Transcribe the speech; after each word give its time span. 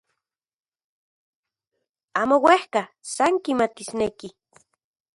Amo 2.21 2.35
uejka, 2.45 2.81
san 3.13 3.33
kimatisneki. 3.43 4.27